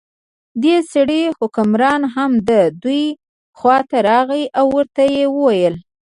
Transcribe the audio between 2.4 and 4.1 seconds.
د دوی خواته